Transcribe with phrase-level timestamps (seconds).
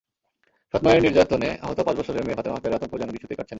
[0.73, 3.49] সৎমায়ের নির্যাতনে আহত পাঁচ বছরের মেয়ে ফাতেমা আক্তারের আতঙ্ক যেন কিছুতেই কাটছে না।